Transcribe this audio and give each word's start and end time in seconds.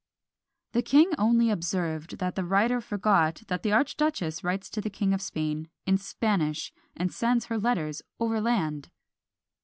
The 0.71 0.81
king 0.81 1.11
only 1.19 1.51
observed, 1.51 2.17
that 2.17 2.33
the 2.33 2.43
writer 2.43 2.81
forgot 2.81 3.43
that 3.49 3.61
the 3.61 3.71
archduchess 3.71 4.43
writes 4.43 4.67
to 4.71 4.81
the 4.81 4.89
King 4.89 5.13
of 5.13 5.21
Spain 5.21 5.69
in 5.85 5.99
Spanish, 5.99 6.73
and 6.97 7.13
sends 7.13 7.45
her 7.45 7.59
letters 7.59 8.01
overland. 8.19 8.89